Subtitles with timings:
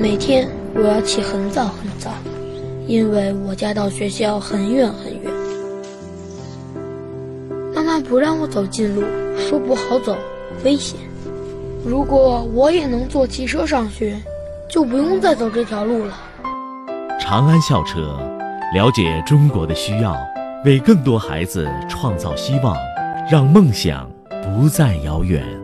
[0.00, 2.10] 每天我要起很早很早
[2.86, 5.30] 因为我家到学校很远很远。
[7.74, 9.02] 妈妈不让我走近路
[9.36, 10.16] 说不好走
[10.64, 10.98] 危险。
[11.84, 14.18] 如果我也能坐汽车上学
[14.70, 16.14] 就不用再走这条路了。
[17.20, 18.18] 长安校车
[18.74, 20.16] 了解中国的需要
[20.64, 22.74] 为更多孩子创造希望
[23.30, 24.10] 让梦想
[24.42, 25.59] 不再遥远。